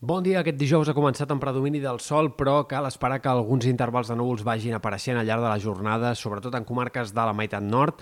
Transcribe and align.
Bon 0.00 0.22
dia. 0.24 0.38
Aquest 0.40 0.56
dijous 0.56 0.88
ha 0.88 0.94
començat 0.96 1.28
amb 1.28 1.42
predomini 1.44 1.76
del 1.82 1.98
sol, 2.00 2.30
però 2.32 2.62
cal 2.64 2.86
esperar 2.88 3.18
que 3.20 3.28
alguns 3.28 3.66
intervals 3.68 4.08
de 4.08 4.14
núvols 4.16 4.40
vagin 4.48 4.72
apareixent 4.72 5.18
al 5.20 5.26
llarg 5.28 5.44
de 5.44 5.50
la 5.50 5.58
jornada, 5.60 6.14
sobretot 6.16 6.56
en 6.56 6.64
comarques 6.64 7.12
de 7.12 7.20
la 7.28 7.36
meitat 7.36 7.62
nord, 7.62 8.00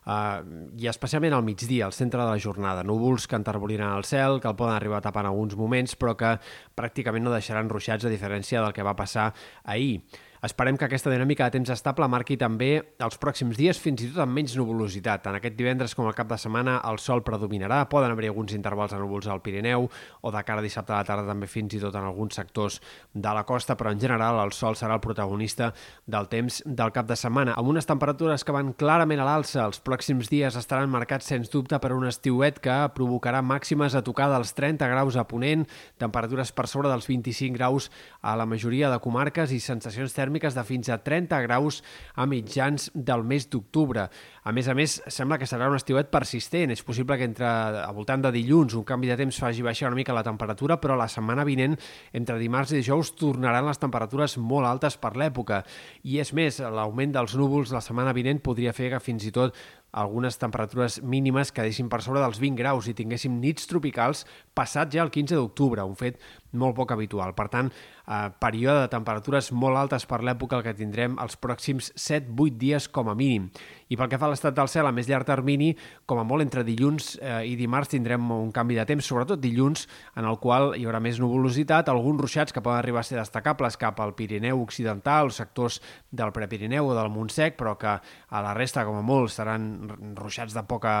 Uh, 0.00 0.40
i 0.80 0.86
especialment 0.88 1.34
al 1.36 1.42
migdia, 1.44 1.84
al 1.84 1.92
centre 1.92 2.22
de 2.22 2.26
la 2.26 2.38
jornada. 2.40 2.80
Núvols 2.82 3.26
que 3.28 3.36
enterboliran 3.36 3.92
el 3.98 4.06
cel, 4.08 4.38
que 4.40 4.48
el 4.48 4.56
poden 4.56 4.72
arribar 4.72 4.96
a 4.96 5.04
tapar 5.04 5.26
en 5.26 5.28
alguns 5.28 5.52
moments, 5.60 5.92
però 5.94 6.14
que 6.16 6.30
pràcticament 6.74 7.22
no 7.22 7.34
deixaran 7.34 7.68
ruixats, 7.68 8.08
a 8.08 8.10
diferència 8.10 8.62
del 8.64 8.72
que 8.72 8.82
va 8.82 8.96
passar 8.96 9.28
ahir. 9.62 10.00
Esperem 10.40 10.78
que 10.80 10.86
aquesta 10.86 11.10
dinàmica 11.12 11.44
de 11.44 11.52
temps 11.58 11.68
estable 11.68 12.06
marqui 12.08 12.38
també 12.40 12.70
els 13.04 13.18
pròxims 13.20 13.58
dies, 13.58 13.76
fins 13.76 14.00
i 14.00 14.06
tot 14.08 14.22
amb 14.24 14.32
menys 14.32 14.54
nuvolositat. 14.56 15.26
En 15.28 15.36
aquest 15.36 15.52
divendres, 15.58 15.92
com 15.92 16.06
el 16.08 16.14
cap 16.16 16.30
de 16.30 16.38
setmana, 16.40 16.78
el 16.88 16.96
sol 16.96 17.20
predominarà, 17.20 17.82
poden 17.92 18.14
haver 18.14 18.30
alguns 18.30 18.54
intervals 18.56 18.94
de 18.94 19.00
núvols 19.02 19.28
al 19.28 19.42
Pirineu, 19.44 19.84
o 20.24 20.32
de 20.32 20.42
cara 20.48 20.62
a 20.62 20.64
dissabte 20.64 20.94
a 20.94 21.02
la 21.02 21.04
tarda 21.04 21.28
també 21.28 21.44
fins 21.44 21.76
i 21.76 21.80
tot 21.82 21.98
en 22.00 22.06
alguns 22.08 22.38
sectors 22.40 22.78
de 23.12 23.34
la 23.36 23.42
costa, 23.44 23.76
però 23.76 23.92
en 23.92 24.00
general 24.00 24.40
el 24.40 24.54
sol 24.56 24.78
serà 24.80 24.96
el 24.96 25.02
protagonista 25.04 25.74
del 26.06 26.30
temps 26.32 26.62
del 26.64 26.94
cap 26.96 27.12
de 27.12 27.20
setmana, 27.20 27.58
amb 27.60 27.74
unes 27.74 27.84
temperatures 27.84 28.40
que 28.40 28.56
van 28.56 28.72
clarament 28.72 29.20
a 29.20 29.28
l'alça. 29.28 29.66
Els 29.68 29.84
pròxims 29.84 30.32
dies 30.32 30.56
estaran 30.56 30.88
marcats, 30.88 31.28
sens 31.28 31.52
dubte, 31.52 31.76
per 31.84 31.92
un 31.92 32.08
estiuet 32.08 32.62
que 32.64 32.78
provocarà 32.96 33.44
màximes 33.44 33.92
a 33.92 34.00
tocar 34.08 34.32
dels 34.32 34.56
30 34.56 34.88
graus 34.88 35.20
a 35.20 35.28
Ponent, 35.28 35.68
temperatures 36.00 36.56
per 36.56 36.64
sobre 36.64 36.88
dels 36.88 37.12
25 37.12 37.60
graus 37.60 37.92
a 38.24 38.38
la 38.40 38.48
majoria 38.48 38.88
de 38.88 39.04
comarques 39.04 39.52
i 39.52 39.60
sensacions 39.60 40.16
tèrmiques 40.16 40.29
tèrmiques 40.30 40.54
de 40.54 40.62
fins 40.62 40.88
a 40.88 41.00
30 41.02 41.42
graus 41.42 41.80
a 42.14 42.26
mitjans 42.26 42.90
del 42.94 43.24
mes 43.26 43.48
d'octubre. 43.50 44.06
A 44.44 44.52
més 44.54 44.68
a 44.70 44.74
més, 44.78 45.00
sembla 45.10 45.38
que 45.40 45.48
serà 45.48 45.68
un 45.68 45.76
estiuet 45.76 46.10
persistent. 46.12 46.70
És 46.70 46.84
possible 46.86 47.18
que 47.18 47.26
entre 47.26 47.48
al 47.48 47.94
voltant 47.96 48.22
de 48.22 48.30
dilluns 48.32 48.76
un 48.78 48.86
canvi 48.86 49.10
de 49.10 49.18
temps 49.18 49.40
faci 49.42 49.64
baixar 49.66 49.90
una 49.90 49.98
mica 49.98 50.14
la 50.14 50.22
temperatura, 50.22 50.78
però 50.80 50.96
la 50.96 51.08
setmana 51.10 51.44
vinent, 51.44 51.74
entre 52.12 52.38
dimarts 52.38 52.72
i 52.72 52.78
dijous, 52.78 53.12
tornaran 53.18 53.66
les 53.66 53.82
temperatures 53.82 54.38
molt 54.38 54.70
altes 54.70 54.96
per 55.00 55.16
l'època. 55.18 55.64
I 56.06 56.20
és 56.22 56.32
més, 56.32 56.60
l'augment 56.62 57.18
dels 57.18 57.34
núvols 57.36 57.74
la 57.74 57.82
setmana 57.82 58.14
vinent 58.14 58.40
podria 58.40 58.72
fer 58.76 58.92
que 58.94 59.02
fins 59.02 59.26
i 59.26 59.34
tot 59.34 59.56
algunes 59.92 60.38
temperatures 60.38 61.00
mínimes 61.02 61.52
que 61.52 61.64
deixin 61.66 61.88
per 61.90 62.02
sobre 62.02 62.22
dels 62.22 62.40
20 62.40 62.58
graus 62.58 62.88
i 62.88 62.94
tinguéssim 62.94 63.40
nits 63.40 63.66
tropicals 63.70 64.24
passat 64.54 64.92
ja 64.94 65.02
el 65.02 65.10
15 65.10 65.38
d'octubre, 65.38 65.84
un 65.86 65.98
fet 65.98 66.20
molt 66.52 66.74
poc 66.74 66.92
habitual. 66.92 67.34
Per 67.34 67.46
tant, 67.48 67.70
eh, 67.70 68.30
període 68.42 68.80
de 68.82 68.88
temperatures 68.90 69.52
molt 69.52 69.78
altes 69.78 70.06
per 70.06 70.20
l'època 70.22 70.58
el 70.58 70.64
que 70.66 70.74
tindrem 70.74 71.16
els 71.22 71.36
pròxims 71.36 71.92
7-8 71.94 72.58
dies 72.58 72.88
com 72.88 73.08
a 73.08 73.14
mínim. 73.14 73.50
I 73.88 73.96
pel 73.96 74.08
que 74.08 74.18
fa 74.18 74.26
a 74.26 74.30
l'estat 74.30 74.54
del 74.54 74.68
cel, 74.68 74.86
a 74.86 74.92
més 74.92 75.08
llarg 75.08 75.26
termini, 75.26 75.76
com 76.06 76.18
a 76.18 76.24
molt 76.24 76.42
entre 76.42 76.64
dilluns 76.64 77.18
eh, 77.20 77.46
i 77.46 77.56
dimarts 77.56 77.90
tindrem 77.90 78.30
un 78.30 78.52
canvi 78.52 78.74
de 78.78 78.84
temps, 78.86 79.04
sobretot 79.06 79.40
dilluns, 79.40 79.88
en 80.16 80.24
el 80.24 80.38
qual 80.38 80.74
hi 80.76 80.86
haurà 80.86 81.00
més 81.00 81.18
nuvolositat, 81.18 81.88
alguns 81.88 82.20
ruixats 82.20 82.52
que 82.52 82.62
poden 82.62 82.78
arribar 82.78 83.00
a 83.00 83.06
ser 83.06 83.18
destacables 83.18 83.76
cap 83.76 84.00
al 84.00 84.14
Pirineu 84.14 84.62
Occidental, 84.62 85.30
sectors 85.30 85.80
del 86.10 86.32
Prepirineu 86.32 86.90
o 86.90 86.94
del 86.94 87.10
Montsec, 87.10 87.56
però 87.56 87.76
que 87.78 87.98
a 87.98 88.42
la 88.42 88.54
resta, 88.54 88.84
com 88.84 88.96
a 88.98 89.02
molt, 89.02 89.30
seran 89.30 89.79
ruixats 90.18 90.56
de 90.56 90.64
poca 90.68 90.94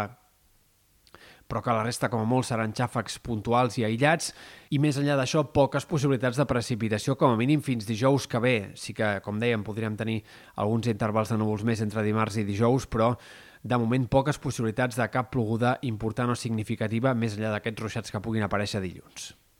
però 1.50 1.64
que 1.66 1.74
la 1.74 1.82
resta, 1.82 2.06
com 2.06 2.22
a 2.22 2.28
molt, 2.28 2.46
seran 2.46 2.70
xàfecs 2.76 3.18
puntuals 3.26 3.74
i 3.80 3.84
aïllats, 3.84 4.30
i 4.70 4.78
més 4.78 5.00
enllà 5.00 5.16
d'això, 5.18 5.42
poques 5.50 5.86
possibilitats 5.90 6.38
de 6.38 6.46
precipitació, 6.46 7.16
com 7.18 7.34
a 7.34 7.40
mínim 7.40 7.64
fins 7.66 7.88
dijous 7.88 8.28
que 8.30 8.38
ve. 8.38 8.54
Sí 8.78 8.94
que, 8.94 9.16
com 9.24 9.42
dèiem, 9.42 9.66
podríem 9.66 9.98
tenir 9.98 10.20
alguns 10.54 10.86
intervals 10.92 11.34
de 11.34 11.40
núvols 11.40 11.66
més 11.66 11.82
entre 11.82 12.06
dimarts 12.06 12.38
i 12.38 12.46
dijous, 12.46 12.86
però 12.86 13.16
de 13.66 13.82
moment 13.82 14.06
poques 14.08 14.38
possibilitats 14.38 14.96
de 14.96 15.10
cap 15.12 15.34
ploguda 15.34 15.76
important 15.90 16.30
o 16.30 16.38
significativa 16.38 17.18
més 17.18 17.34
enllà 17.36 17.56
d'aquests 17.56 17.82
ruixats 17.82 18.14
que 18.14 18.22
puguin 18.22 18.46
aparèixer 18.46 18.80
dilluns. 18.86 19.32